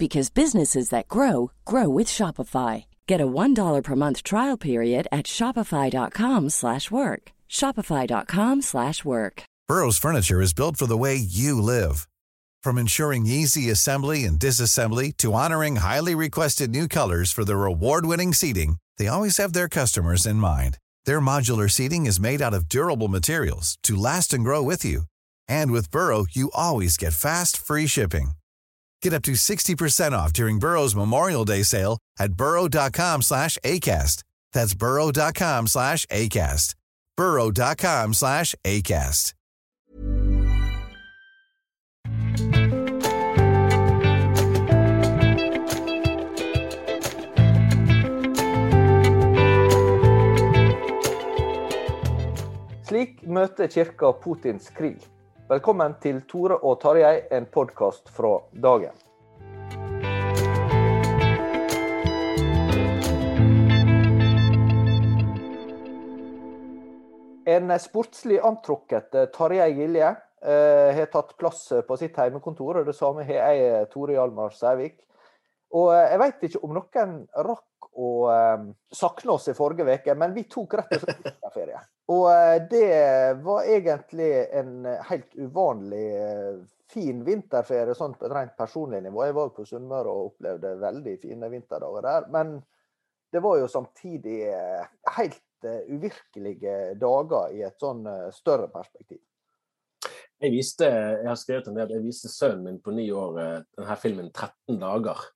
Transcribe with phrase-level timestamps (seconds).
[0.00, 2.86] because businesses that grow grow with Shopify.
[3.06, 7.22] Get a $1 per month trial period at shopify.com/work.
[7.48, 9.42] shopify.com/work.
[9.70, 12.08] Burrow's furniture is built for the way you live.
[12.64, 18.34] From ensuring easy assembly and disassembly to honoring highly requested new colors for their award-winning
[18.34, 20.76] seating, they always have their customers in mind.
[21.04, 25.04] Their modular seating is made out of durable materials to last and grow with you.
[25.48, 28.32] And with Burrow, you always get fast, free shipping.
[29.02, 34.22] Get up to 60% off during Burrow's Memorial Day sale at burrow.com slash ACAST.
[34.52, 36.74] That's burrow.com slash ACAST.
[37.16, 39.34] burrow.com slash ACAST.
[52.90, 54.98] Slik møter kirka Putins krig.
[55.50, 58.94] Velkommen til Tore og Tarjei, en podkast fra dagen.
[67.50, 73.26] En sportslig antrukket Tarjei Gilje eh, har tatt plass på sitt heimekontor, og det samme
[73.26, 75.00] har jeg, Tore Hjalmar Sævik.
[75.74, 77.66] Og eh, jeg veit ikke om noen rakk
[77.98, 81.80] å eh, sakne oss i forrige uke, men vi tok rett og slett vinterferie.
[82.14, 82.90] Og eh, det
[83.44, 84.30] var egentlig
[84.60, 84.74] en
[85.08, 89.24] helt uvanlig eh, fin vinterferie sånn på et rent personlig nivå.
[89.26, 92.28] Jeg var på Sunnmøre og opplevde veldig fine vinterdager der.
[92.34, 92.58] Men
[93.30, 94.86] det var jo samtidig eh,
[95.16, 99.20] helt eh, uvirkelige dager i et sånn eh, større perspektiv.
[100.40, 103.58] Jeg, viste, jeg har skrevet en del, jeg viste sønnen min på ni år eh,
[103.76, 105.26] denne filmen 13 dager,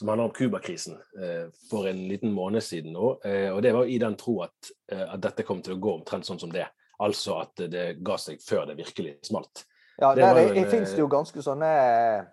[0.00, 3.18] som handler om Cuba-krisen, eh, for en liten måned siden nå.
[3.24, 5.92] Eh, og det var i den tro at, eh, at dette kom til å gå
[5.92, 6.64] omtrent sånn som det.
[7.04, 9.66] Altså at det ga seg før det virkelig smalt.
[10.00, 12.30] Ja, Det der er- en, finnes det jo ganske sånne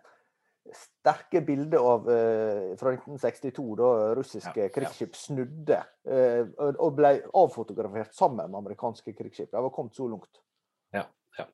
[0.72, 2.06] sterke bilder av,
[2.80, 5.82] fra 1962, da russiske Ja, krigsskip snudde
[6.80, 9.52] og ble avfotografert sammen med amerikanske krigsskip.
[9.52, 10.40] De var kommet så langt.
[10.94, 11.04] Ja,
[11.38, 11.46] ja.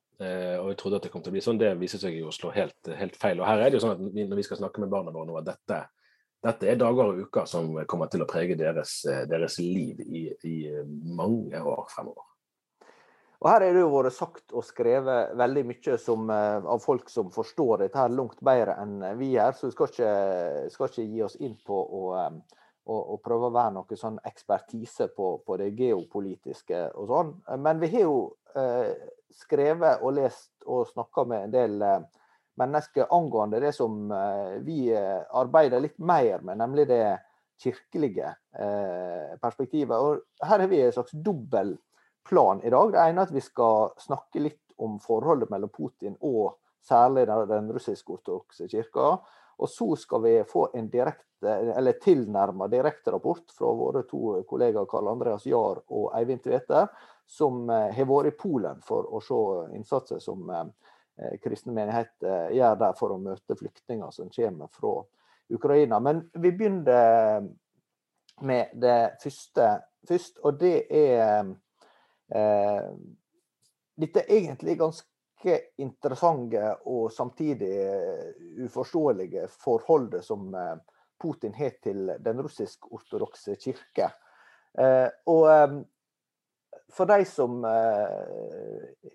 [0.60, 1.58] Og jeg trodde at det kom til å bli sånn.
[1.58, 3.40] Det viser seg jo å slå helt, helt feil.
[3.40, 5.26] Og her er det jo sånn at vi, når vi skal snakke med barna våre
[5.26, 5.84] nå, at dette,
[6.44, 10.28] dette er dager og uker som kommer til å prege deres, eh, deres liv i,
[10.44, 10.56] i
[11.16, 12.30] mange år fremover.
[13.44, 17.10] Og Her er det jo vært sagt og skrevet veldig mye som, eh, av folk
[17.12, 20.12] som forstår dette her langt bedre enn vi gjør, så vi skal ikke,
[20.72, 22.38] skal ikke gi oss inn på å, eh,
[22.88, 27.34] å, å prøve å være noe sånn ekspertise på, på det geopolitiske og sånn.
[27.60, 28.16] Men vi har jo
[28.56, 28.94] eh,
[29.36, 32.00] skrevet og lest og snakka med en del eh,
[32.54, 37.18] mennesker angående det som eh, vi eh, arbeider litt mer med, nemlig det
[37.62, 39.94] kirkelige eh, perspektivet.
[39.98, 41.76] Og her har vi en slags dobbel
[42.28, 42.92] plan i dag.
[42.92, 47.70] Det ene er at vi skal snakke litt om forholdet mellom Putin og særlig den,
[47.74, 49.16] russisk-ortodokse kirka.
[49.62, 55.12] Og så skal vi få en direkte, eller tilnærma direkterapport fra våre to kollegaer Karl
[55.12, 56.88] Andreas Jahr og Eivind Tveter,
[57.26, 59.38] som har vært i Polen for å se
[59.76, 60.50] innsatser som
[61.42, 62.24] kristne menighet
[62.54, 64.96] gjør der for å møte flyktninger som kommer fra
[65.54, 66.00] Ukraina.
[66.02, 67.44] Men vi begynner
[68.42, 69.68] med det første
[70.08, 71.52] først, og det er
[72.34, 72.90] eh,
[73.94, 78.34] dette er egentlig ganske interessante og samtidig eh,
[78.64, 80.76] uforståelige forholdet som eh,
[81.20, 84.10] Putin har til den russisk-ortodokse kirke.
[84.78, 85.76] Eh, og eh,
[86.94, 89.12] for de som eh,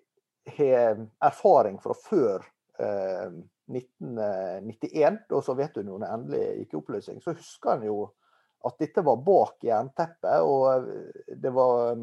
[0.57, 2.45] har erfaring fra før
[2.79, 3.31] eh,
[3.69, 7.97] 1991, da Sovjetunionen endelig gikk i oppløsning, så husker en jo
[8.67, 10.41] at dette var bak jernteppet.
[10.43, 10.87] Og
[11.39, 11.93] det var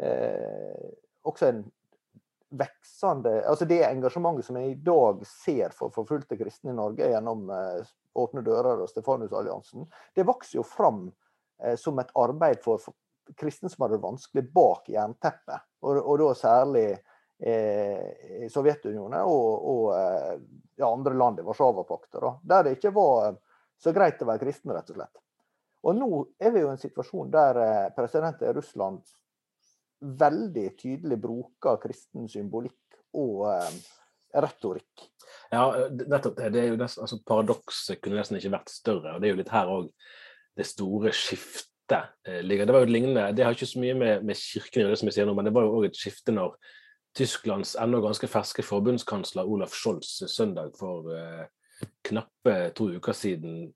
[0.00, 0.88] eh,
[1.22, 1.62] også en
[2.50, 7.44] veksende altså Det engasjementet som jeg i dag ser for forfulgte kristne i Norge gjennom
[7.54, 7.84] eh,
[8.18, 9.84] Åpne dører og Stefanusalliansen,
[10.18, 11.04] det vokser jo fram
[11.62, 12.96] eh, som et arbeid for, for
[13.38, 15.62] kristne som har det vanskelig bak jernteppet.
[15.86, 16.86] Og, og da særlig
[17.40, 20.34] eh, i Sovjetunionen og, og eh,
[20.80, 23.38] ja, andre land i Warszawapakta, der det ikke var
[23.80, 25.22] så greit å være kristen, rett og slett.
[25.88, 26.10] Og nå
[26.40, 29.00] er vi jo i en situasjon der eh, presidenten i Russland
[30.00, 33.78] veldig tydelig bruker kristen symbolikk og eh,
[34.44, 35.08] retorikk.
[35.50, 36.52] Ja, nettopp det.
[36.54, 39.14] det er jo nesten, altså, Paradokset kunne nesten ikke vært større.
[39.14, 39.88] og Det er jo litt her òg
[40.58, 42.68] det store skiftet eh, ligger.
[42.68, 45.48] Det var jo lignende, det har ikke så mye med, med kirken å gjøre, men
[45.48, 46.56] det var jo òg et skifte når
[47.16, 51.46] Tysklands ennå ganske ferske forbundskansler Olaf Scholz søndag for eh,
[52.06, 53.72] knappe to uker siden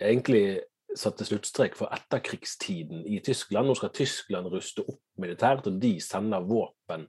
[0.00, 0.62] egentlig
[0.96, 3.68] satte sluttstrek for etterkrigstiden i Tyskland.
[3.68, 7.08] Nå skal Tyskland ruste opp militært, og de sender våpen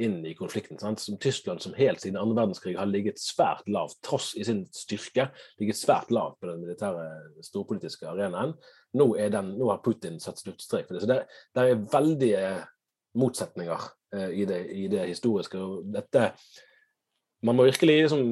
[0.00, 0.78] inn i konflikten.
[0.80, 1.02] Sant?
[1.02, 5.28] Som Tyskland som helt siden andre verdenskrig har ligget svært lavt, tross i sin styrke,
[5.60, 7.06] ligget svært lavt på den militære
[7.46, 8.56] storpolitiske arenaen.
[8.98, 11.04] Nå, den, nå har Putin satt sluttstrek for det.
[11.04, 11.20] Så det,
[11.54, 12.44] det er veldige
[13.18, 13.80] motsetninger
[14.14, 15.58] eh, i, det, i, det, historiske.
[15.94, 16.30] Dette,
[17.42, 18.24] man må virkelig liksom,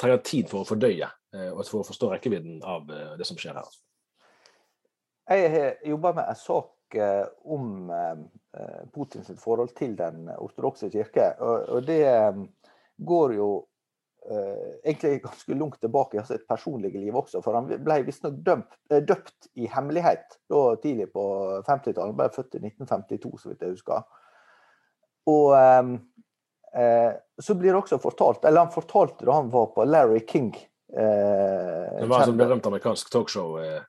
[0.00, 3.38] trenge tid for å fordøye eh, og for å forstå rekkevidden av eh, det som
[3.40, 3.74] skjer her.
[5.30, 6.70] Jeg har jobba med en sak
[7.48, 7.88] om
[8.92, 11.30] Putins forhold til den ortodokse kirke.
[11.40, 12.04] Og det
[13.08, 13.46] går jo
[14.24, 17.42] egentlig ganske langt tilbake i altså sitt personlige liv også.
[17.44, 21.24] For han ble visstnok døpt i hemmelighet da tidlig på
[21.66, 22.06] 50-tallet.
[22.06, 24.06] Han ble født i 1952, så vidt jeg husker.
[25.30, 27.10] Og eh,
[27.42, 30.54] så blir det også fortalt Eller han fortalte da han var på Larry King.
[30.94, 33.58] Eh, det var et berømt amerikansk talkshow?
[33.62, 33.82] Eh.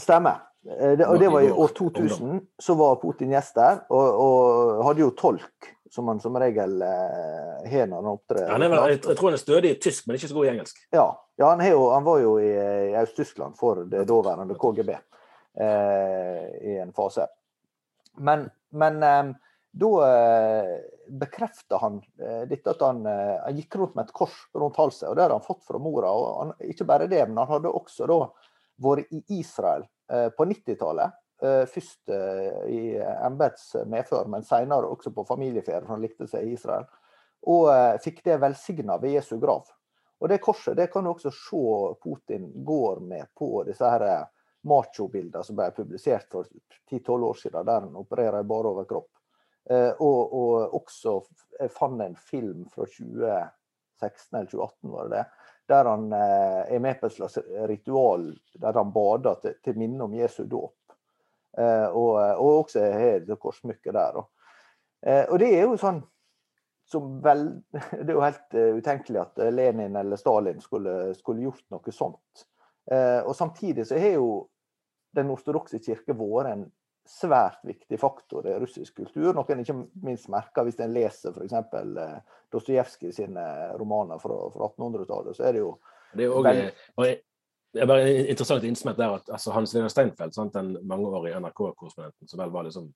[0.00, 0.44] Stemmer.
[0.66, 2.40] Eh, det, og det var i år 2000.
[2.62, 7.70] Så var Putin gjest der, og, og hadde jo tolk, som han som regel eh,
[7.70, 8.44] har når han opptrer.
[8.44, 10.78] Ja, jeg, jeg, tror han er stødig i tysk, men ikke så god i engelsk.
[10.94, 11.06] Ja,
[11.40, 12.52] ja han, jo, han, var jo i,
[12.90, 17.28] i Øst-Tyskland for det daværende KGB eh, i en fase.
[18.18, 19.34] Men, men eh,
[19.78, 20.72] da eh,
[21.20, 25.16] bekrefta han eh, dette at han, han, gikk rundt med et kors rundt halsen, og
[25.16, 26.12] det hadde han fått fra mora.
[26.12, 28.24] og han, Ikke bare det, men han hadde også da
[28.78, 31.10] vært i Israel Eh, på 90-tallet.
[31.42, 36.46] Eh, først eh, i embets medfør, men senere også på familieferie, for han likte seg
[36.46, 36.88] i Israel.
[37.48, 37.68] Og
[38.02, 39.68] fikk det velsigna ved Jesu grav.
[40.18, 41.60] Og det korset det kan du også se
[42.02, 44.26] Putin går med på disse her
[44.66, 46.48] macho-bildene som ble publisert for
[46.90, 49.12] 10-12 år siden, der han opererer bare over kropp.
[50.02, 51.14] Og, og også
[51.60, 55.24] jeg fant en film fra 2016 eller 2018, var det det,
[55.68, 57.38] der han eh, er med på et slags
[57.68, 60.77] ritual der han bader til, til minne om Jesu dåp.
[61.58, 64.20] Eh, og, og, også har det korsmykket der.
[65.06, 66.02] Eh, og det er jo sånn
[66.88, 67.46] som vel
[68.04, 72.46] Det er jo helt utenkelig at Lenin eller Stalin skulle, skulle gjort noe sånt.
[72.88, 74.28] og samtidig så har jo
[75.12, 76.62] den ortodokse kirke vært en
[77.08, 79.32] svært viktig faktor i russisk kultur.
[79.34, 81.54] Noe en ikke minst merker hvis en leser f.eks.
[81.56, 82.18] Eh,
[82.52, 83.44] Dostojevskij sine
[83.80, 85.36] romaner fra, fra 1800-tallet.
[85.36, 85.72] så er det jo
[86.12, 87.08] det er også.
[87.78, 92.30] Det er bare interessant innsmett der at altså, Hans Wilhelm Steinfeld, sant, den mangeårige NRK-korrespondenten
[92.30, 92.88] som vel var liksom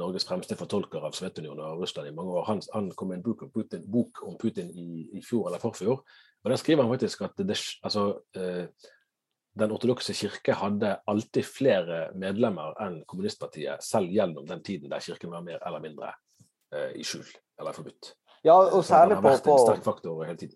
[0.00, 3.26] Norges fremste fortolker av Sovjetunionen og Russland i mange år, han, han kom med en
[3.28, 6.00] bok om Putin, bok om Putin i, i, fjor eller forfjor.
[6.42, 8.64] og Der skriver han faktisk at det, altså, eh,
[9.60, 15.30] den ortodokse kirke hadde alltid flere medlemmer enn kommunistpartiet, selv gjennom den tiden der kirken
[15.36, 16.10] var mer eller mindre
[16.74, 17.28] eh, i skjul
[17.60, 18.16] eller forbudt.
[18.44, 20.48] Ja, og særlig på, på,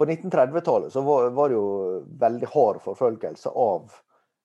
[0.00, 3.90] på 1930-tallet så var, var, det jo veldig hard forfølgelse av,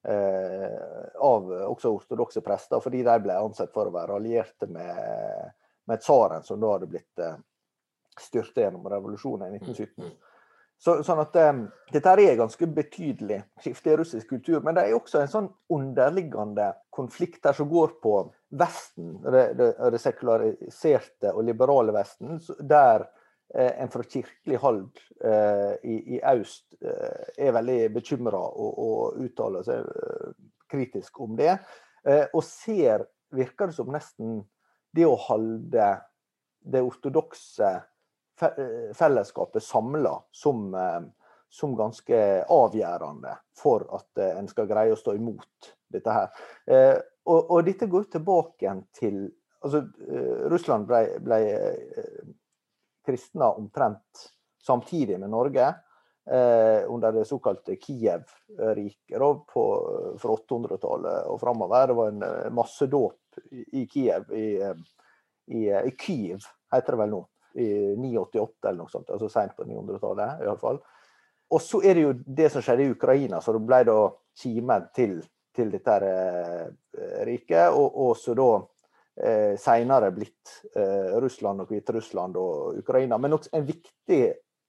[0.03, 5.53] eh, av også ortodokse prester, fordi de ble ansett for å være allierte med,
[5.87, 7.37] med tsaren, som da hadde blitt eh,
[8.19, 10.11] styrte gjennom revolusjonen i 1917.
[10.75, 14.59] Så, sånn at um, Dette er ganske betydelig skifte i russisk kultur.
[14.59, 18.17] Men det er også en sånn underliggende konflikt her som går på
[18.59, 23.14] Vesten, det, det, det sekulariserte og liberale Vesten, der eh,
[23.53, 24.87] en fra kirkelig hold
[25.23, 30.31] eh, i, i, øst eh, er veldig bekymra og, og, uttaler seg eh,
[30.71, 31.57] kritisk om det.
[32.07, 34.39] Eh, og ser, virker det som nesten
[34.95, 35.91] det å holde
[36.65, 37.75] det ortodokse
[38.41, 41.01] Eh, fellesskapet samla som, eh,
[41.49, 46.33] som, ganske avgjørende for at eh, en skal greie å stå imot dette her.
[47.25, 49.21] Og, og dette går tilbake til
[49.63, 49.85] altså,
[50.51, 51.39] Russland ble, ble
[53.05, 54.25] kristna omtrent
[54.65, 55.73] samtidig med Norge.
[56.25, 59.19] Eh, under det såkalte Kiev-riket
[59.51, 61.87] fra 800-tallet og framover.
[61.87, 64.47] Det var en massedåp i Kiev, i,
[65.53, 67.21] i, i Kyiv heter det vel nå.
[67.55, 70.81] i 988 eller noe sånt, altså seint på 900-tallet iallfall.
[71.55, 73.99] Og så er det jo det som skjedde i Ukraina, så det ble da
[74.41, 75.19] kimen til,
[75.55, 76.65] til dette eh,
[77.29, 77.69] riket.
[77.69, 78.49] Og, og så da
[79.23, 83.17] eh, seinere blitt eh, Russland og Hviterussland og Ukraina.
[83.17, 84.21] Men også viktig,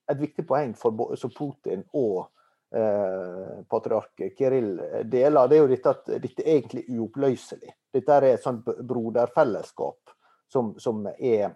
[0.06, 2.28] et viktig poeng for så Putin og
[2.74, 4.72] eh, patriark Kiril
[5.04, 7.76] deler, det er jo dette at dette er egentlig uoppløselig.
[7.94, 10.16] Dette er et sånt broderfellesskap
[10.52, 11.50] som, som er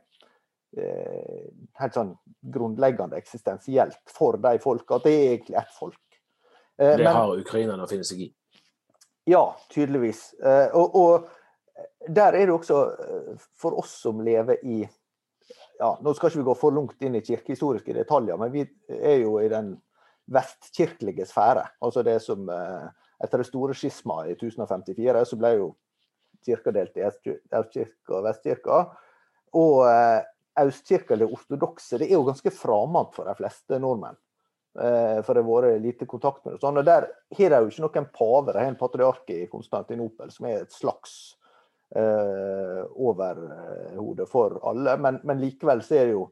[0.76, 1.48] eh,
[1.80, 4.98] helt sånn grunnleggende eksistensielt for de folka.
[4.98, 6.00] At det er egentlig ett folk.
[6.80, 8.30] Eh, det har ukrainerne å finne seg i?
[9.30, 10.32] Ja, tydeligvis.
[10.42, 11.28] Eh, og, og
[12.08, 14.80] der er det også eh, for oss som lever i
[15.80, 18.66] ja, Nå skal ikke vi gå for langt inn i kirkehistoriske detaljer, men vi
[18.98, 19.74] er jo i den
[20.30, 21.64] vestkirkelige sfære.
[21.82, 22.88] Altså det som eh,
[23.20, 25.70] Etter det store skisma i 1054 så ble jo
[26.46, 28.78] kirka delt i østkirka og vestkirka.
[29.60, 30.22] Og eh,
[30.60, 34.16] østkirka, eller ortodokse, det er jo ganske framand for de fleste nordmenn.
[34.78, 36.62] Eh, for det har vært lite kontakt med det.
[36.62, 40.32] Sånn, og Der har de jo ikke noen pave, de har en patriark i Konstantinopel
[40.32, 41.36] som er et slags
[41.96, 44.96] eh, overhode for alle.
[44.96, 46.26] Men, men, likevel så er jo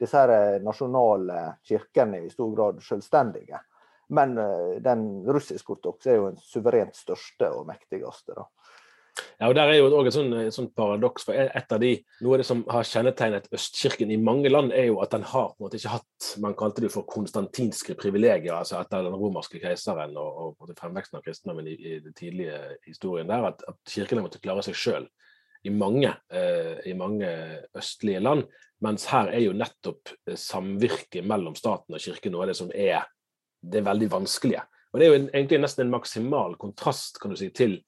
[0.00, 3.60] disse her eh, nasjonale kirkene i stor grad selvstendige.
[4.14, 8.34] Men eh, den russisk-ortodokse er jo den suverent største og mektigste.
[8.36, 8.48] da.
[9.38, 11.24] Ja, og der er jo også et sånt, et sånt paradoks.
[11.24, 11.92] for et av de,
[12.24, 15.52] Noe av det som har kjennetegnet Østkirken i mange land, er jo at den har
[15.52, 19.60] på en måte ikke hatt Man kalte det for konstantinske privilegier altså etter den romerske
[19.62, 24.24] keiseren og, og fremveksten av kristendommen i, i den tidlige historien der, at, at har
[24.24, 25.08] måttet klare seg sjøl
[25.64, 27.28] i eh, i mange
[27.74, 28.44] østlige land.
[28.84, 32.70] Mens her er jo nettopp eh, samvirket mellom staten og kirken noe av det som
[32.74, 33.06] er
[33.64, 34.60] det veldig vanskelige.
[34.92, 37.80] Og Det er jo en, egentlig nesten en maksimal kontrast kan du si, til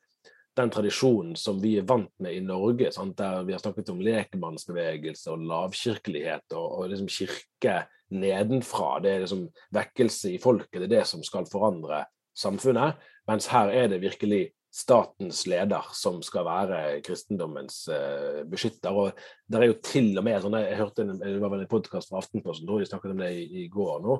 [0.57, 3.17] den tradisjonen som vi er vant med i Norge, sant?
[3.19, 7.79] der vi har snakket om lekmannsbevegelse og lavkirkelighet og, og liksom kirke
[8.17, 8.97] nedenfra.
[9.05, 9.47] Det er liksom
[9.77, 12.05] vekkelse i folket, det er det som skal forandre
[12.37, 13.01] samfunnet.
[13.29, 14.47] Mens her er det virkelig
[14.77, 18.93] statens leder som skal være kristendommens uh, beskytter.
[18.93, 19.17] og
[19.49, 22.11] det er jo til og med sånn, Jeg hørte en, det var vel en podkast
[22.11, 24.19] fra Aftenposten vi snakket om det i, i går nå,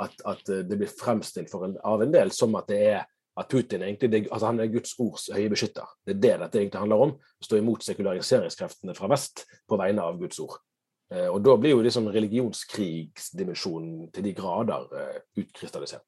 [0.00, 3.04] at, at, det blir fremstilt en, av en del som at det er
[3.38, 5.86] at Putin egentlig, det, altså han er Guds ords høye beskytter.
[6.04, 7.16] Det er det dette egentlig handler om.
[7.18, 10.58] Å stå imot sekulariseringskreftene fra vest på vegne av Guds ord.
[11.14, 16.04] Uh, og Da blir jo liksom religionskrigsdimensjonen til de grader uh, utkrystallisert.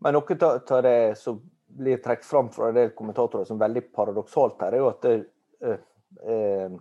[0.00, 1.42] Men noe av det som
[1.76, 5.16] blir trukket fram fra en del kommentatorer som veldig paradoksalt her, er jo at det,
[5.60, 5.82] eh,
[6.26, 6.78] eh,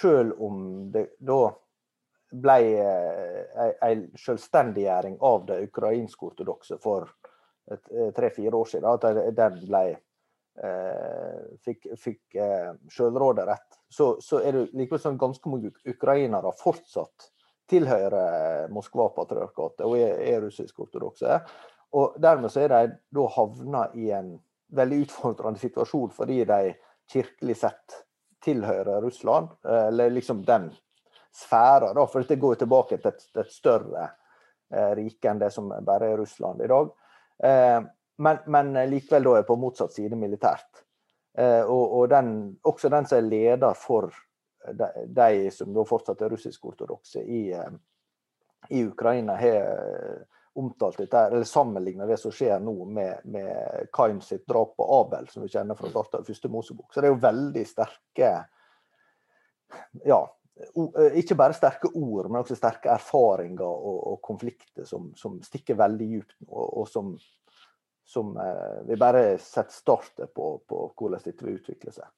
[0.00, 1.52] selv om det da
[2.32, 7.21] ble eh, en selvstendiggjøring av det ukrainsk-ortodokse for eh,
[8.16, 14.64] tre-fire år siden, at den ble eh, fikk, fikk eh, selvråderett, så, så, er det
[14.76, 17.30] likevel sånn ganske mange ukrainere fortsatt
[17.72, 21.38] tilhører Moskva-patriarkatet og er, er russisk-ortodokse.
[21.96, 24.34] Og Dermed så er de da havna i en
[24.72, 26.72] veldig utfordrende situasjon fordi de
[27.12, 28.00] kirkelig sett
[28.42, 30.70] tilhører Russland, eller liksom den
[31.32, 31.92] sfæra.
[32.06, 34.08] For dette går tilbake til et, et større
[34.72, 36.90] eh, rike enn det som bare er Russland i dag.
[37.38, 37.80] Eh,
[38.22, 40.82] men, men, likevel da er på motsatt side militært.
[41.38, 42.34] Eh, og, og den,
[42.68, 44.12] også den som er leder for
[44.72, 47.72] de, de som da fortsatt er russisk-ortodokse i, eh,
[48.70, 54.44] i Ukraina, har omtalt dette, eller sammenligna det som skjer nå med, med Kain sitt
[54.46, 56.92] drap på Abel, som vi kjenner fra starten av første Mosebok.
[56.92, 58.32] Så det er jo veldig sterke
[60.04, 60.20] ja,
[61.16, 66.08] ikke bare sterke ord, men også sterke erfaringer og, og konflikter som, som, stikker veldig
[66.10, 67.12] dypt, og, og som,
[68.04, 72.08] som eh, vi bare setter startet på, på, hvordan dette vil utvikle seg.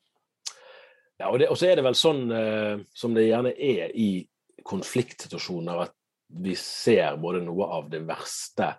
[1.21, 4.25] Ja, og, det, og så er det vel sånn eh, som det gjerne er i
[4.67, 5.95] konfliktsituasjoner, at
[6.43, 8.73] vi ser både noe av det verste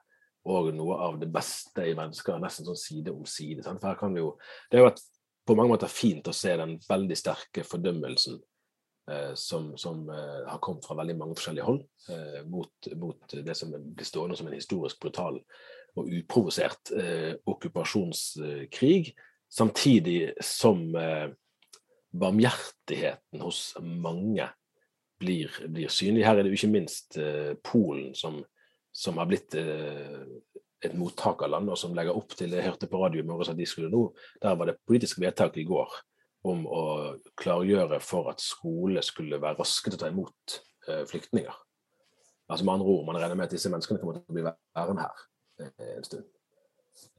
[0.52, 3.64] og noe av det beste i mennesker, nesten sånn side om side.
[3.66, 3.80] Sant?
[3.82, 4.36] For her kan vi jo,
[4.70, 5.02] Det har vært
[5.46, 8.55] på mange måter fint å se den veldig sterke fordømmelsen eh,
[9.36, 13.74] som, som eh, har kommet fra veldig mange forskjellige hold eh, mot, mot, det som
[13.74, 15.38] blir stående som en historisk brutal
[15.96, 19.14] og uprovosert eh, okkupasjonskrig,
[19.52, 21.30] samtidig som eh,
[22.16, 24.50] barmhjertigheten hos mange
[25.22, 26.26] blir, blir synlig.
[26.26, 28.42] Her er det jo ikke minst eh, Polen som,
[28.92, 30.26] som, har blitt eh,
[30.84, 33.66] et mottakerland, og som legger opp til Jeg hørte på radio i morges at de
[33.66, 34.10] skulle nå
[34.44, 35.94] Der var det politisk vedtak i går
[36.46, 36.84] om å
[37.40, 40.58] klargjøre for at skole skulle være raske til å ta imot
[40.90, 41.62] eh, flyktninger.
[42.46, 45.08] Altså med andre ord, Man regner med at disse menneskene kommer til å bli værende
[45.08, 45.24] her
[45.66, 46.28] eh, en stund.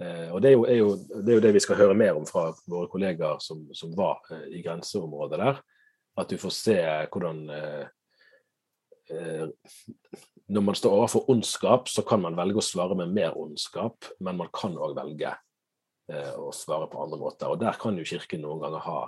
[0.00, 2.16] Eh, og det er, jo, er jo, det er, jo, det vi skal høre mer
[2.16, 5.60] om fra våre kollegaer som, som var i grenseområdet der
[6.16, 6.76] at du får se
[7.12, 7.42] hvordan
[10.48, 14.38] når man står overfor ondskap, så kan man velge å svare med mer ondskap, men
[14.38, 15.34] man kan òg velge
[16.12, 17.50] eh, å svare på andre måter.
[17.50, 18.98] Og der kan jo Kirken noen ganger ha,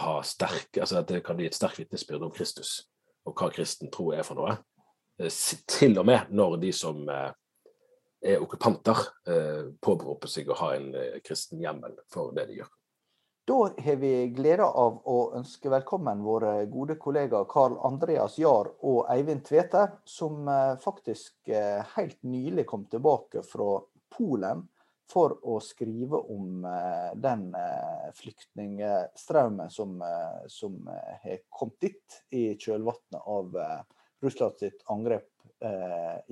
[0.00, 2.84] ha sterk, altså at det kan bli et sterkt vitnesbyrd om Kristus
[3.28, 4.56] og hva kristen tro er for noe.
[5.20, 5.30] Eh,
[5.68, 7.30] til og med når de som eh,
[8.20, 8.98] er okkupanter,
[9.80, 10.90] påberoper seg å ha en
[11.24, 12.66] kristen hjemmel for det de gjør.
[13.48, 19.08] Da har vi gleda av å ønske velkommen våre gode kollegaer Karl Andreas Jahr og
[19.08, 20.44] Eivind Tvete, som
[20.84, 21.48] faktisk
[21.94, 23.78] helt nylig kom tilbake fra
[24.12, 24.66] Polen
[25.10, 27.48] for å skrive om eh, den
[28.16, 29.98] flyktningstrømmen som,
[30.48, 33.58] som har kommet dit i kjølvannet av
[34.22, 35.28] Russland sitt angrep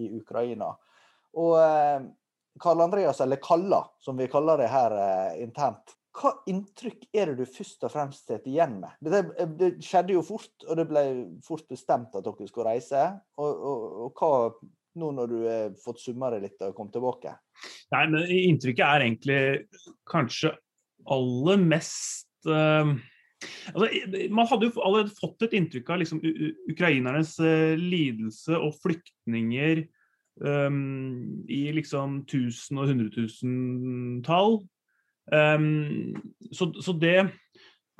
[0.00, 0.70] i Ukraina.
[1.36, 1.54] Og
[2.60, 4.94] Karl Andreas, eller Kalla, som vi kaller det her
[5.40, 8.94] internt, hva inntrykk er det du først og fremst sitter igjen med?
[9.04, 9.20] Det,
[9.58, 11.04] det, skjedde jo fort, og det ble
[11.46, 13.04] fort bestemt at dere skulle reise.
[13.38, 14.30] Og, og, og hva
[14.98, 17.34] nå når du har fått summa det litt og kommet tilbake?
[17.94, 19.42] Nei, men Inntrykket er egentlig
[20.08, 20.52] kanskje
[21.08, 22.90] aller mest uh,
[23.72, 23.88] altså,
[24.34, 26.22] Man hadde jo allerede fått et inntrykk av liksom,
[26.70, 29.84] ukrainernes uh, lidelse og flyktninger
[30.44, 34.60] um, i liksom tusen- og hundretusentall.
[35.32, 36.16] Um,
[36.52, 37.28] så, så det,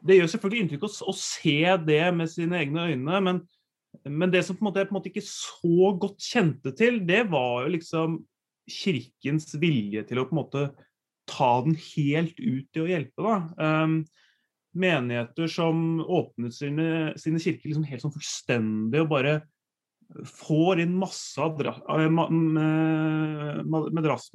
[0.07, 3.43] det, gjør selvfølgelig inntrykk å, å, se det med sine egne øyne, men,
[4.09, 7.01] men det som på en måte jeg på en måte ikke så godt kjente til,
[7.09, 8.19] det var jo liksom
[8.69, 10.65] kirkens vilje til å på en måte
[11.29, 13.25] ta den helt ut i å hjelpe.
[13.25, 13.37] da.
[13.59, 14.01] Um,
[14.79, 19.39] menigheter som åpnet sine, sine kirker liksom helt sånn fullstendig og bare
[20.29, 21.41] får inn masse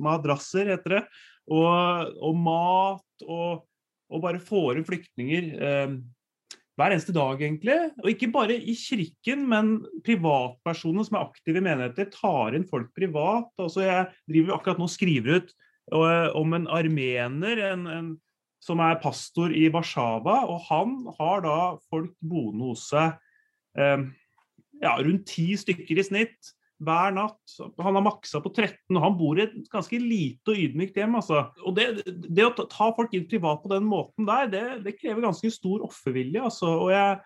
[0.04, 1.04] madrasser, heter det,
[1.50, 3.64] og, og mat, og,
[4.12, 5.96] og, bare får inn flyktninger eh,
[6.80, 7.76] hver eneste dag, egentlig.
[8.02, 9.76] Og ikke bare i kirken, men
[10.06, 13.52] privatpersoner som er aktive i menigheter, tar inn folk privat.
[13.62, 18.10] Altså, jeg driver akkurat nå skriver ut eh, om en armener en, en,
[18.64, 21.60] som er pastor i Warszawa, og han har da
[21.94, 23.20] folk boende hos seg.
[23.78, 24.10] Eh,
[24.84, 27.56] ja, rundt ti stykker i snitt hver natt.
[27.82, 31.18] Han har maksa på 13, og han bor i et ganske lite og ydmykt hjem.
[31.20, 31.46] Altså.
[31.64, 35.26] Og det, det, å ta folk inn privat på den måten der, det, det krever
[35.26, 36.44] ganske stor offervilje.
[36.44, 36.72] Altså.
[36.86, 37.20] Og jeg,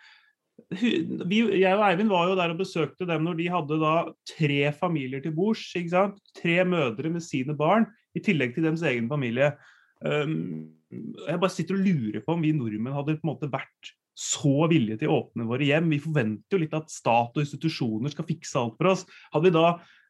[1.29, 3.95] vi, jeg og Eivind var jo der og besøkte dem når de hadde da
[4.33, 5.65] tre familier til bords.
[6.37, 9.53] Tre mødre med sine barn, i tillegg til deres egen familie.
[10.01, 13.96] Um, jeg bare sitter og lurer på om vi nordmenn hadde på en måte vært
[14.17, 15.91] så villige til å åpne våre hjem.
[15.93, 19.05] Vi forventer jo litt at stat og institusjoner skal fikse alt for oss.
[19.33, 19.67] Hadde vi da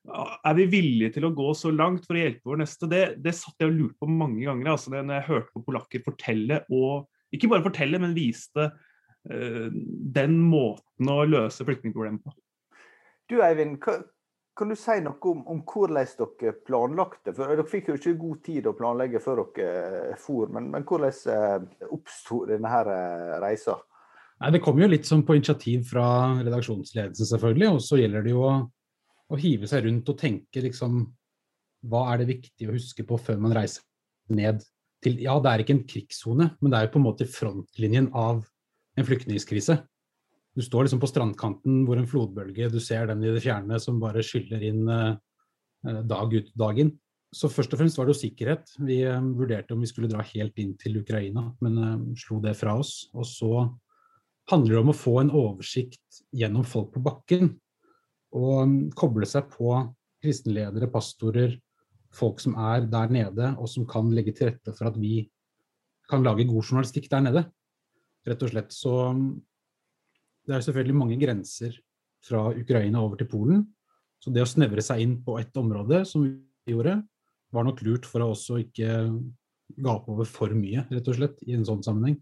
[0.08, 2.90] er vi villige til å gå så langt for å hjelpe vår neste?
[2.90, 6.04] Det, det satt jeg og lurte på mange ganger altså, når jeg hørte på polakker
[6.06, 9.66] fortelle, og ikke bare fortelle, men viste uh,
[10.20, 12.36] den måten å løse flyktningproblemet på.
[13.28, 16.08] Du Eivind, kan du si noe om, om hvordan
[16.40, 17.36] dere planlagte?
[17.36, 21.68] For Dere fikk jo ikke god tid å planlegge før dere for, men, men hvordan
[21.68, 22.82] uh, oppsto denne
[23.44, 23.76] reisa?
[24.38, 26.08] Nei, Det kommer jo litt som på initiativ fra
[26.44, 27.70] redaksjonsledelsen, selvfølgelig.
[27.74, 28.56] Og så gjelder det jo å,
[29.34, 31.06] å, hive seg rundt og tenke liksom
[31.88, 33.86] Hva er det viktig å huske på før man reiser
[34.34, 34.64] ned
[35.04, 38.10] til Ja, det er ikke en krigssone, men det er jo på en måte frontlinjen
[38.18, 38.42] av
[38.98, 39.78] en flyktningkrise.
[40.58, 44.00] Du står liksom på strandkanten hvor en flodbølge, du ser den i det fjerne som
[44.02, 46.96] bare skyller inn eh, dag ut dag inn.
[47.36, 48.72] Så først og fremst var det jo sikkerhet.
[48.82, 52.56] Vi eh, vurderte om vi skulle dra helt inn til Ukraina, men eh, slo det
[52.58, 53.04] fra oss.
[53.14, 53.52] Og så
[54.52, 57.52] handler det om å få en oversikt gjennom folk på bakken.
[58.38, 59.74] Og um, koble seg på
[60.24, 61.58] kristenledere, pastorer,
[62.16, 65.28] folk som er der nede, og som kan legge til rette for at vi
[66.08, 67.44] kan lage god journalistikk der nede.
[68.28, 68.76] Rett og slett.
[68.76, 69.28] Så um,
[70.48, 71.76] det er selvfølgelig mange grenser
[72.24, 73.66] fra Ukraina over til Polen.
[74.24, 77.02] Så det å snevre seg inn på ett område, som vi gjorde,
[77.54, 78.88] var nok lurt for å også ikke
[79.84, 82.18] gape over for mye, rett og slett, i en sånn sammenheng.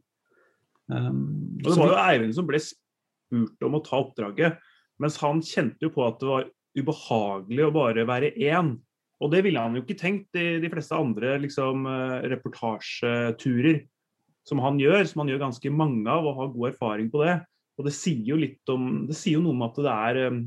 [0.92, 4.60] Um, og Det var jo Eivind som ble spurt om å ta oppdraget,
[5.02, 8.76] mens han kjente jo på at det var ubehagelig å bare være én.
[9.24, 13.86] Og det ville han jo ikke tenkt i de fleste andre liksom, eh, reportasjeturer
[14.46, 17.40] som han gjør, som han gjør ganske mange av og har god erfaring på det.
[17.80, 20.44] Og det sier jo litt om Det sier jo noe om at det er ehm,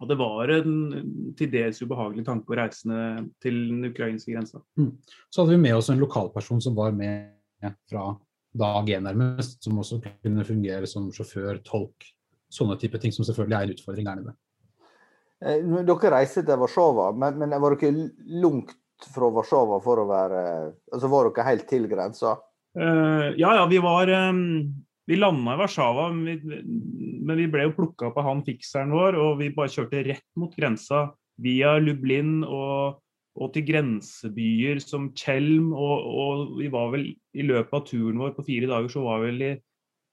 [0.00, 3.00] at det var en til dels ubehagelig tanke å reise
[3.44, 4.62] til den ukrainske grensa.
[4.80, 4.94] Mm.
[5.28, 7.36] Så hadde vi med oss en lokalperson som var med
[7.90, 8.14] fra
[8.58, 12.08] dag én nærmest, som også kunne fungere som sjåfør, tolk.
[12.50, 14.36] Sånne type ting som selvfølgelig er en utfordring der nede.
[15.40, 18.08] Eh, dere reiser til Warszawa, men, men, var dere
[18.42, 18.74] langt
[19.14, 20.40] fra Warszawa for å være
[20.92, 22.36] Altså var dere helt til grensa?
[22.76, 24.42] Uh, ja, ja, vi var um,
[25.10, 26.60] vi landa i Warszawa, men vi,
[27.26, 30.26] men vi ble jo plukka opp av han fikseren vår, og vi bare kjørte rett
[30.38, 31.08] mot grensa
[31.42, 33.00] via Lublin og,
[33.38, 35.70] og til grensebyer som Tjelm.
[35.76, 39.22] Og, og, vi var vel i løpet av turen vår på fire dager så var
[39.22, 39.52] vi vel i,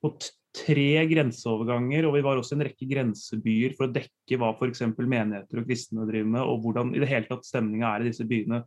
[0.03, 0.13] på
[0.57, 4.85] tre grenseoverganger, og vi var også i en rekke grensebyer for å dekke hva f.eks.
[4.97, 8.25] menigheter og kristne driver med, og hvordan i det hele tatt stemninga er i disse
[8.27, 8.63] byene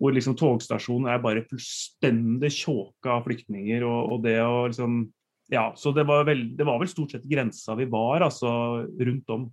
[0.00, 3.84] hvor liksom togstasjonen er bare fullstendig tjåka av flyktninger.
[3.84, 5.02] Og, og, det å liksom
[5.50, 8.50] Ja, så det var, vel, det var, vel, stort sett grensa vi var, altså
[8.86, 9.48] rundt om.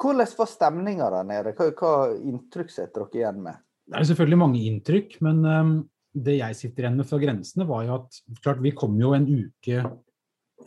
[0.00, 1.52] Hvordan var stemninga der nede?
[1.56, 3.60] Hva, hva inntrykk setter dere igjen med?
[3.84, 5.74] Det er selvfølgelig mange inntrykk, men um,
[6.14, 9.26] det jeg sitter igjen med fra grensene, var jo at klart vi kom jo en
[9.28, 9.84] uke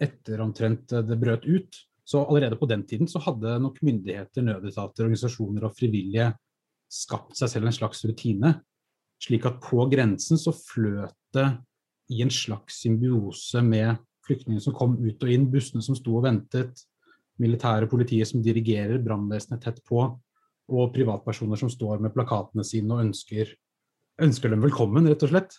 [0.04, 1.80] etter omtrent det brøt ut.
[2.08, 6.30] Så allerede på den tiden så hadde nok myndigheter, nødetater, organisasjoner og frivillige
[6.88, 8.54] skapt seg selv en slags rutine.
[9.24, 11.50] Slik at på grensen så fløt det
[12.14, 16.28] i en slags symbiose med flyktninger som kom ut og inn, bussene som sto og
[16.28, 16.80] ventet,
[17.42, 20.04] militære politiet som dirigerer, brannvesenet tett på,
[20.68, 23.54] og privatpersoner som står med plakatene sine og ønsker,
[24.24, 25.56] ønsker dem velkommen, rett og slett.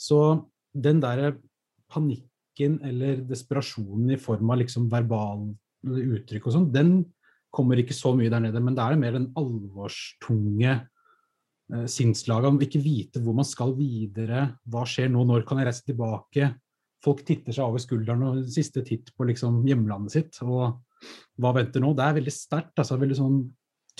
[0.00, 0.18] Så
[0.74, 1.38] den der
[1.90, 5.48] panikken eller desperasjonen i form av liksom verbal
[5.86, 6.92] uttrykk og sånn, den
[7.54, 8.62] kommer ikke så mye der nede.
[8.62, 14.50] Men det er mer den alvorstunge eh, sinnslaget om ikke vite hvor man skal videre.
[14.70, 16.52] Hva skjer nå, når kan jeg reise tilbake?
[17.04, 20.40] Folk titter seg over skulderen og siste titt på liksom hjemlandet sitt.
[20.44, 20.76] Og
[21.40, 21.94] hva venter nå?
[21.96, 22.74] Det er veldig sterkt.
[22.78, 23.40] Altså, veldig sånn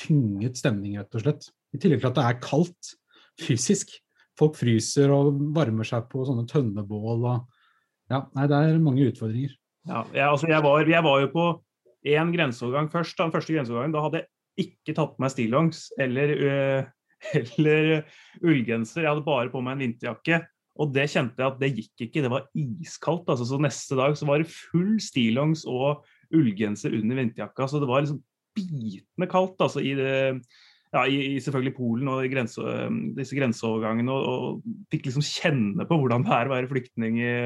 [0.00, 1.48] tynget stemning, rett og slett.
[1.74, 2.92] I tillegg til at det er kaldt
[3.40, 3.94] fysisk.
[4.38, 7.24] Folk fryser og varmer seg på sånne tønnebål.
[7.30, 7.64] Og,
[8.12, 9.56] ja, nei, det er mange utfordringer.
[9.88, 11.48] Ja, jeg, altså jeg, var, jeg var jo på
[12.10, 13.18] én grenseovergang først.
[13.18, 16.80] Den første grenseovergangen, da hadde jeg ikke tatt på meg stillongs eller, øh,
[17.40, 17.92] eller
[18.42, 19.04] ullgenser.
[19.04, 20.42] Jeg hadde bare på meg en vinterjakke.
[20.80, 22.24] Og det kjente jeg at det gikk ikke.
[22.24, 23.28] Det var iskaldt.
[23.28, 27.68] Altså, så neste dag så var det full stillongs og ullgenser under vinterjakka.
[27.68, 28.20] Så det var liksom
[28.56, 30.14] bitende kaldt altså, i, det,
[30.94, 32.74] ja, i, i, selvfølgelig Polen og grense,
[33.18, 34.14] disse grenseovergangene.
[34.14, 37.36] Og, og, fikk liksom kjenne på hvordan det er å være flyktning i,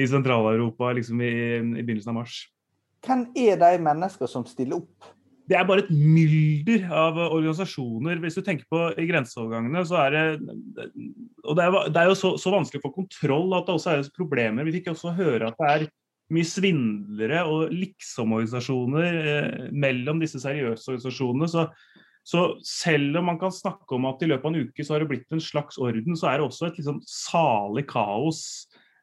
[0.00, 2.42] i Sentral-Europa liksom i, i begynnelsen av mars.
[3.06, 5.14] Hvem er de mennesker som stiller opp?
[5.50, 8.20] Det er bare et mylder av organisasjoner.
[8.22, 10.26] Hvis du tenker på i grenseovergangene, så er det
[11.42, 13.96] Og det er, det er jo så, så, vanskelig å få kontroll at det også
[13.96, 14.68] er problemer.
[14.68, 15.86] Vi fikk også høre at det er
[16.34, 21.48] mye svindlere og liksomorganisasjoner eh, mellom disse seriøse organisasjonene.
[21.50, 21.66] Så,
[22.26, 25.04] så, selv om man kan snakke om at i løpet av en uke så har
[25.04, 28.44] det blitt en slags orden, så er det også et liksom salig kaos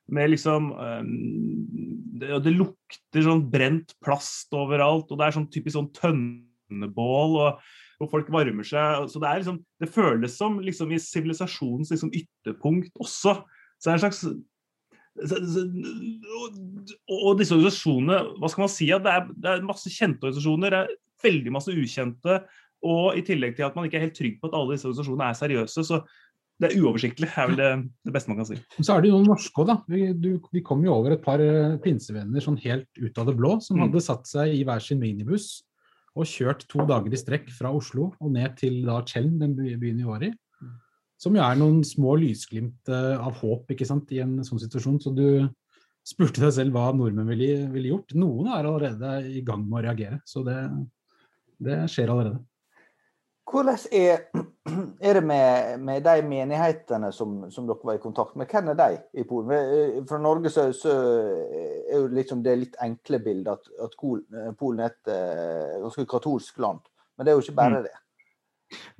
[0.08, 1.10] med liksom um,
[2.16, 7.36] det, det, lukter sånn brent plast overalt, og det er sånn typisk sånn tønnebål.
[7.44, 9.08] og, hvor folk varmer seg.
[9.10, 13.40] så Det, liksom, det føles som liksom i sivilisasjonens liksom, ytterpunkt også.
[13.78, 14.22] Så det er en slags
[17.08, 18.88] og disse organisasjonene, hva skal man si?
[18.92, 22.40] det er, det er masse kjente organisasjoner, det er veldig masse ukjente.
[22.86, 25.30] Og i tillegg til at man ikke er helt trygg på at alle disse organisasjonene
[25.32, 26.02] er seriøse, så
[26.58, 27.70] det er uoversiktlig, er vel det,
[28.08, 28.58] det, beste man kan si.
[28.80, 29.76] Så er det jo noen norske òg, da.
[29.90, 33.36] Vi, du, vi, kom jo over et par eh, pinsevenner sånn helt ut av det
[33.38, 33.84] blå, som mm.
[33.86, 35.52] hadde satt seg i hver sin minibuss
[36.18, 40.02] og kjørt to dager i strekk fra Oslo og ned til da Tjelm, den byen
[40.02, 40.32] vi var i.
[41.18, 45.00] Som jo er noen små lysglimt uh, av håp ikke sant, i en sånn situasjon.
[45.02, 45.48] Så du
[46.08, 48.14] spurte deg selv hva nordmenn ville, ville gjort.
[48.18, 50.60] Noen er allerede i gang med å reagere, så det,
[51.64, 52.40] det skjer allerede.
[53.48, 54.26] Hvordan er,
[55.08, 58.52] er det med, med, de menighetene som, som, dere var i kontakt med?
[58.52, 59.54] Hvem er de i Polen?
[59.56, 60.96] Eh, fra Norge så, så
[61.88, 65.14] er jo liksom det litt enkle bildet at, at Polen er et
[65.82, 66.84] ganske katolsk land.
[67.18, 67.88] Men det er jo ikke bare mm.
[67.88, 67.96] det.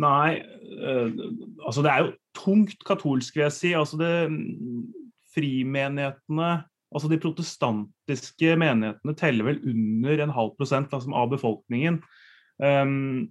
[0.02, 0.40] Nei,
[0.80, 1.12] uh,
[1.66, 3.74] altså det er jo tungt katolsk, vil jeg si.
[3.78, 4.14] Altså det,
[5.36, 6.58] frimenighetene
[6.96, 11.98] Altså De protestantiske menighetene teller vel under en halv prosent altså, av befolkningen.
[12.64, 13.26] Um,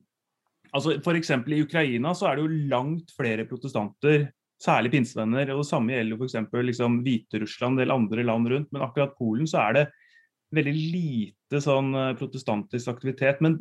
[0.77, 1.33] altså F.eks.
[1.33, 4.29] i Ukraina så er det jo langt flere protestanter,
[4.61, 5.55] særlig pinsevenner.
[5.55, 6.37] og Det samme gjelder f.eks.
[6.69, 8.69] Liksom, Hviterussland del andre land rundt.
[8.77, 9.87] Men akkurat Polen så er det
[10.55, 13.41] veldig lite sånn eh, protestantisk aktivitet.
[13.41, 13.59] men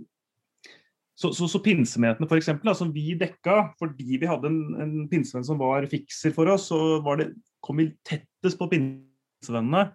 [1.16, 5.48] så, så, så pinsemenighetene for eksempel, som vi dekka fordi vi hadde en, en pinsevenn
[5.48, 7.30] som var fikser for oss, så var det,
[7.64, 9.88] kom vi tettest på pinsevennene.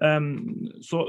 [0.00, 1.02] Um, så,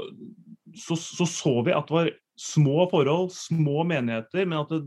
[0.74, 2.10] så, så, så vi at det var
[2.42, 4.82] små forhold, små menigheter, men at det,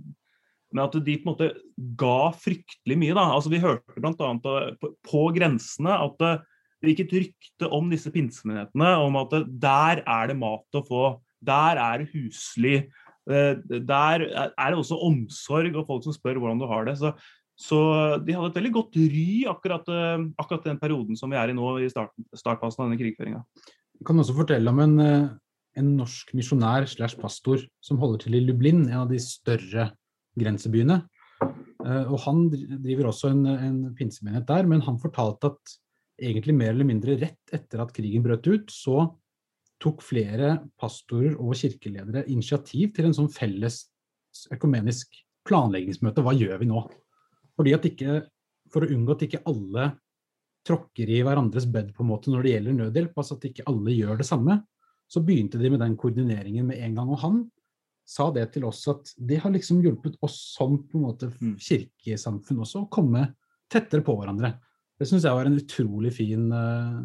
[0.76, 1.52] men at de på en måte
[1.96, 3.16] ga fryktelig mye.
[3.16, 4.34] da, altså Vi hørte bl.a.
[4.44, 10.28] På, på grensene at det gikk et rykte om disse pinsemenighetene, om at der er
[10.28, 11.06] det mat å få.
[11.46, 12.82] Der er det husly.
[13.26, 16.98] Eh, der er det også omsorg og folk som spør hvordan du har det.
[17.00, 17.12] Så,
[17.58, 17.80] så
[18.22, 21.58] de hadde et veldig godt ry akkurat, eh, akkurat, den perioden som vi er i
[21.58, 23.42] nå, i starten, startfasen av denne krigføringa.
[23.96, 25.28] Jeg kan også fortelle om en, eh,
[25.82, 29.92] en norsk misjonær slash pastor som holder til i Lublin, en av de større
[30.40, 31.04] grensebyene.
[31.86, 35.74] Og han driver også en, en pinsemenighet der, men han fortalte at
[36.18, 39.04] egentlig mer eller mindre rett etter at krigen brøt ut, så
[39.82, 43.84] tok flere pastorer og kirkeledere initiativ til en sånn felles
[44.54, 46.24] økumenisk planleggingsmøte.
[46.26, 46.86] Hva gjør vi nå?
[47.56, 48.24] Fordi at ikke,
[48.74, 49.84] For å unngå at ikke alle
[50.66, 53.94] tråkker i hverandres bed på en måte når det gjelder nødhjelp, altså at ikke alle
[53.94, 54.56] gjør det samme,
[55.06, 57.12] så begynte de med den koordineringen med en gang.
[57.14, 57.38] Og han
[58.10, 61.30] sa det til oss at det har liksom hjulpet oss som på en måte
[61.62, 63.28] kirkesamfunn også å komme
[63.72, 64.56] tettere på hverandre.
[64.98, 67.02] Det syns jeg var en utrolig fin uh,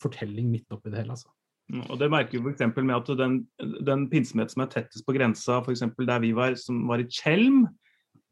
[0.00, 1.16] fortelling midt oppi det hele.
[1.16, 1.32] altså.
[1.72, 2.76] Mm, og Det merker vi f.eks.
[2.76, 3.38] med at den,
[3.86, 5.86] den pinsemenigheten som er tettest på grensa, f.eks.
[5.96, 7.64] der vi var, som var i Tjelm,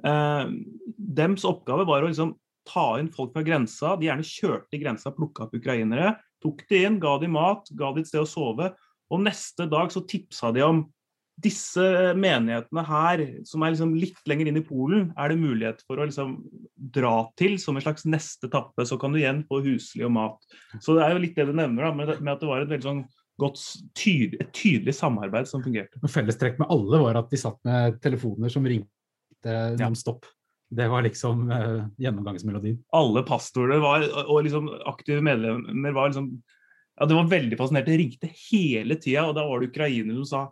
[0.04, 0.52] eh,
[0.96, 2.36] dems oppgave var å liksom
[2.68, 3.96] ta inn folk fra grensa.
[3.98, 6.16] De gjerne kjørte i grensa, plukka opp ukrainere.
[6.42, 8.72] Tok de inn, ga de mat, ga de et sted å sove.
[9.12, 10.84] Og neste dag så tipsa de om
[11.42, 11.82] disse
[12.18, 16.06] menighetene her, som er liksom litt lenger inn i Polen, er det mulighet for å
[16.06, 16.36] liksom
[16.92, 18.84] dra til som en slags neste tappe.
[18.86, 20.54] Så kan du igjen få husly og mat.
[20.78, 22.88] Så det er jo litt det du nevner, da, med, at det var et veldig
[22.88, 23.02] sånn
[23.42, 23.60] godt,
[23.98, 26.00] tydelig, et tydelig samarbeid som fungerte.
[26.10, 30.28] Fellestrekk med alle var at de satt med telefoner som ringte non-stop.
[30.72, 32.78] Det var liksom uh, gjennomgangsmelodien.
[32.96, 37.88] Alle pastorer var, og liksom aktive medlemmer var liksom ja, Det var veldig fascinert.
[37.88, 40.44] Det ringte hele tida, og da var det ukrainere som sa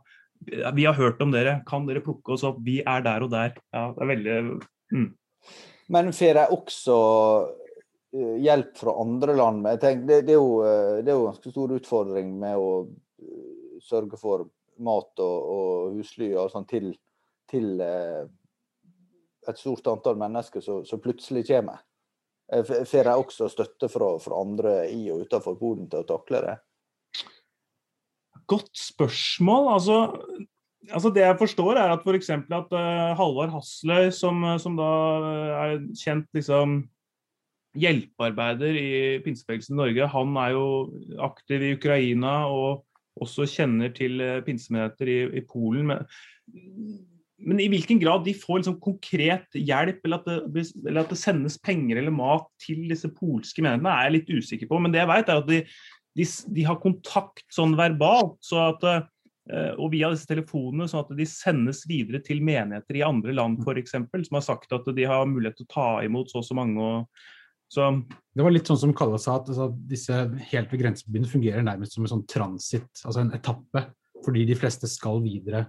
[0.74, 2.62] vi har hørt om dere, kan dere plukke oss opp?
[2.64, 3.52] Vi er der og der.
[3.74, 4.36] Ja, det er veldig
[4.96, 5.08] mm.
[5.90, 6.96] Men får de også
[8.12, 9.62] hjelp fra andre land?
[9.62, 12.32] Men Jeg tenker, det, det, er jo, eh, det er jo en ganske stor utfordring
[12.40, 14.48] med å eh, sørge for
[14.80, 16.92] mat og, og husly og sånn til,
[17.50, 21.82] til et stort antall mennesker som plutselig kommer.
[22.50, 26.54] Får de også støtte fra, fra, andre i og utenfor Polen til å takle det?
[28.50, 29.68] Godt spørsmål.
[29.76, 29.98] Altså,
[30.90, 32.32] altså det jeg forstår, er at f.eks.
[32.32, 34.90] at uh, Halvard Hasløy, som, som, da
[35.60, 36.80] er kjent liksom
[37.78, 38.92] hjelpearbeider i
[39.24, 40.64] pinsebevegelsen i Norge, han er jo
[41.22, 42.86] aktiv i Ukraina og
[43.20, 45.90] også kjenner til pinsemenigheter i, i Polen.
[45.90, 46.04] Men
[47.40, 51.20] men i hvilken grad de får liksom konkret hjelp, eller at, det, eller at, det,
[51.20, 54.80] sendes penger eller mat til disse polske menighetene, er jeg litt usikker på.
[54.82, 55.62] Men det jeg vet er at de,
[56.20, 56.26] de,
[56.58, 61.28] de har kontakt sånn verbalt, så at, eh, og via disse telefonene, sånn at de
[61.28, 65.62] sendes videre til menigheter i andre land f.eks., som har sagt at de har mulighet
[65.62, 66.76] til å ta imot så og så mange.
[66.76, 67.39] og
[67.70, 67.90] så.
[68.30, 70.14] Det var litt sånn som Kalle sa, at altså, disse
[70.52, 73.84] helt ved grensebyene fungerer nærmest som en sånn transit, altså en etappe,
[74.24, 75.64] fordi de fleste skal videre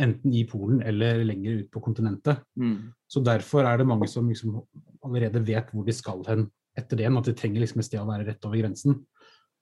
[0.00, 2.42] enten i Polen eller lenger ut på kontinentet.
[2.58, 2.94] Mm.
[3.10, 4.58] Så derfor er det mange som liksom
[5.06, 8.08] allerede vet hvor de skal hen etter det, at de trenger liksom et sted å
[8.08, 8.98] være rett over grensen.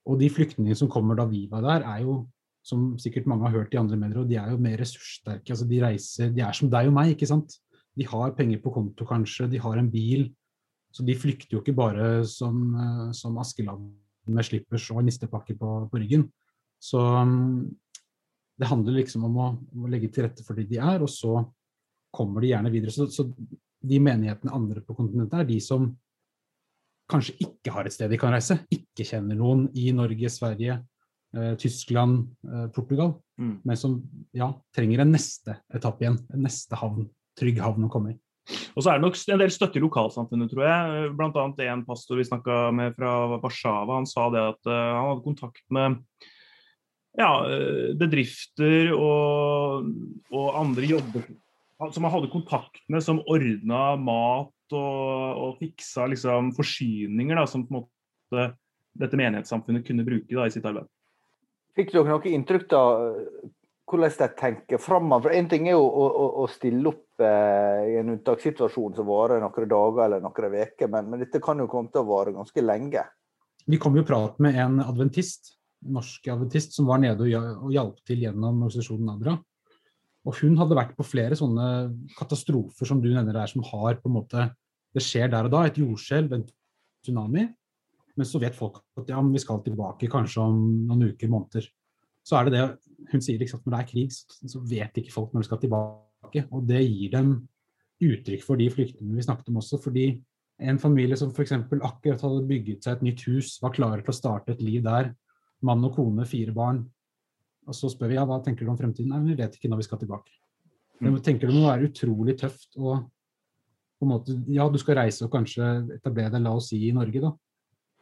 [0.09, 2.23] Og de flyktningene som kommer da vi var der, er jo,
[2.65, 5.51] som sikkert mange har hørt i andre medier, og de er jo mer ressurssterke.
[5.53, 7.59] altså De reiser, de er som deg og meg, ikke sant.
[7.93, 10.31] De har penger på konto kanskje, de har en bil.
[10.93, 13.91] Så de flykter jo ikke bare som, eh, som Askeladden
[14.33, 16.27] med slippers og nistepakke på, på ryggen.
[16.83, 16.99] Så
[18.59, 21.11] det handler liksom om å, om å, legge til rette for de de er, og
[21.11, 21.41] så
[22.13, 22.93] kommer de gjerne videre.
[22.93, 23.25] Så, så
[23.83, 25.89] de menighetene andre på kontinentet er de som
[27.11, 28.57] kanskje ikke har et sted de kan reise.
[28.71, 30.79] Ikke kjenner noen i Norge, Sverige,
[31.35, 33.17] eh, Tyskland, eh, Portugal.
[33.39, 33.57] Mm.
[33.65, 33.97] Men som
[34.35, 36.19] ja, trenger en neste etappe igjen.
[36.33, 37.09] En neste havn.
[37.39, 38.19] Trygg havn å komme i.
[38.73, 41.09] Og så er det nok en del støtte i lokalsamfunnet, tror jeg.
[41.17, 45.09] Blant annet en pastor vi snakka med fra Warszawa, han sa det at uh, han
[45.11, 46.01] hadde kontakt med
[47.13, 49.85] ja, eh, bedrifter og,
[50.33, 51.27] og, andre jobber
[51.93, 57.65] som han hadde kontakt med, som ordna mat og, og fiksa liksom, forsyninger da, som
[57.67, 58.45] på en måte
[58.97, 60.87] dette menighetssamfunnet kunne bruke da, i sitt arbeid.
[61.77, 62.83] Fikk dere noe inntrykk da,
[63.89, 65.33] hvordan de tenker framover?
[65.37, 69.43] En ting er jo å, å, å stille opp eh, i en unntakssituasjon som varer
[69.43, 72.63] noen dager eller noen uker, men, men, dette kan jo komme til å vare ganske
[72.63, 73.03] lenge.
[73.67, 75.57] Vi kom jo prat med en adventist
[75.91, 79.37] norsk adventist som var nede og hjalp til gjennom organisasjonen ADRA.
[80.23, 81.65] Og hun hadde vært på flere sånne
[82.15, 84.51] katastrofer som du nevner der, som har på en måte
[84.93, 86.43] Det skjer der og da, et jordskjelv, en
[87.01, 87.47] tsunami.
[88.13, 91.65] Men så vet folk at ja, vi skal tilbake kanskje om noen uker, måneder.
[92.23, 92.65] Så er det det
[93.11, 96.45] hun sier liksom når det er krig, så vet ikke folk når de skal tilbake.
[96.51, 97.33] Og det gir dem
[98.03, 99.79] uttrykk for de flyktningene vi snakket om også.
[99.83, 100.07] fordi
[100.63, 101.51] en familie som f.eks.
[101.51, 105.11] akkurat hadde bygget seg et nytt hus, var klare til å starte et liv der,
[105.65, 106.83] mann og kone, fire barn.
[107.67, 109.11] Og så spør vi ja, hva tenker du om fremtiden.
[109.11, 110.31] Nei, vi vet ikke når vi skal tilbake.
[111.03, 113.01] Jeg tenker Det må være utrolig tøft å
[113.99, 115.63] på en måte, Ja, du skal reise og kanskje
[115.95, 117.31] etablere deg, la oss si, i Norge, da.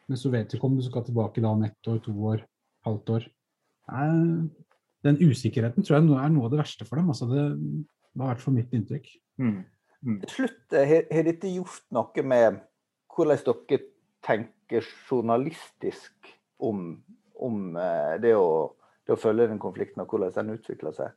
[0.10, 2.42] Men så vet du ikke om du skal tilbake da om ett år, to år,
[2.88, 3.28] halvt år.
[3.92, 4.18] Er,
[5.06, 7.12] den usikkerheten tror jeg er noe av det verste for dem.
[7.14, 7.46] Altså det,
[8.14, 9.10] det har vært for mitt inntrykk.
[9.42, 9.62] Mm.
[10.02, 10.20] Mm.
[10.24, 12.62] Til slutt, eh, har dette gjort noe med
[13.12, 13.82] hvordan dere
[14.26, 17.02] tenker journalistisk om,
[17.36, 18.72] om eh, det, å,
[19.06, 21.14] det, å, følge den konflikten, og hvordan den utvikler seg?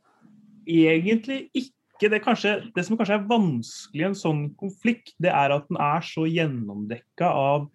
[0.67, 1.71] Egentlig ikke.
[2.11, 5.79] Det, kanskje, det, som kanskje er vanskelig i en sånn konflikt, det er at den
[5.81, 7.69] er så gjennomdekka av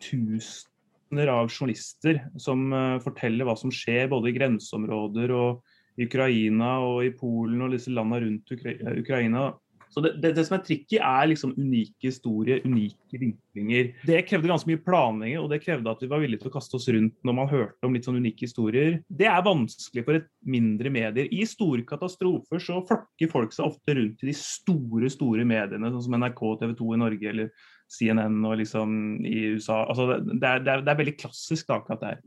[0.00, 0.70] tusener
[1.12, 5.62] av journalister som uh, forteller hva som skjer både i grenseområder og
[5.96, 9.50] i Ukraina og i Polen og disse landene rundt Ukraina.
[9.88, 13.92] Så det, det, det, som er tricky, er liksom unike historier, unike vinklinger.
[14.04, 16.76] Det krevde ganske mye planlegging, og det krevde at vi var villige til å kaste
[16.76, 18.98] oss rundt når man hørte om litt sånn unike historier.
[19.08, 21.30] Det er vanskelig for et mindre medier.
[21.30, 26.06] I store katastrofer så flokker folk seg ofte rundt til de store, store mediene, sånn
[26.08, 28.96] som NRK, TV 2 i Norge eller CNN og liksom
[29.26, 29.84] i USA.
[29.86, 32.24] Altså det, er, det, er, det er veldig klassisk akkurat det her.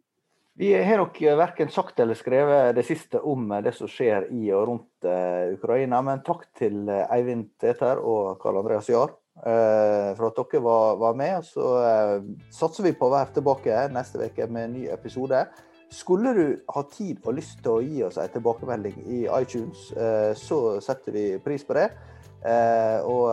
[0.59, 4.65] Vi har nok verken sagt eller skrevet det siste om det som skjer i og
[4.67, 10.59] rundt uh, Ukraina, men takk til Eivind Teter og Karl Andreas Jahr for at dere
[10.59, 11.45] var, var med.
[11.47, 11.63] Så
[12.51, 15.45] satser vi på å være tilbake neste uke med en ny episode.
[15.95, 16.43] Skulle du
[16.75, 19.85] ha tid og lyst til å gi oss en tilbakemelding i iTunes,
[20.35, 21.87] så setter vi pris på det.
[22.39, 23.25] Og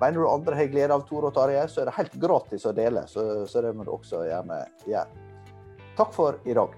[0.00, 2.74] mener du andre har glede av Tore og Tarjei, så er det helt gratis å
[2.76, 3.06] dele.
[3.08, 5.24] Så, så det må du også gjerne gjøre.
[5.98, 6.76] Takk for i dag.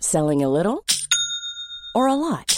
[0.00, 0.84] Selling a little
[1.94, 2.57] or a lot?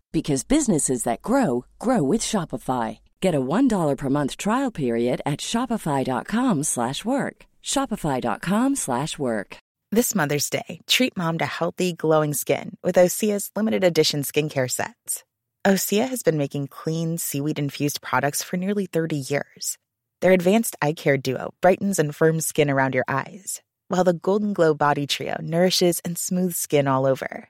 [0.11, 2.99] because businesses that grow grow with Shopify.
[3.21, 7.45] Get a $1 per month trial period at Shopify.com slash work.
[7.63, 9.57] Shopify.com slash work.
[9.91, 15.23] This Mother's Day, treat mom to healthy, glowing skin with Osea's limited edition skincare sets.
[15.65, 19.77] Osea has been making clean, seaweed-infused products for nearly 30 years.
[20.21, 24.53] Their advanced eye care duo brightens and firms skin around your eyes, while the Golden
[24.53, 27.49] Glow Body Trio nourishes and smooths skin all over.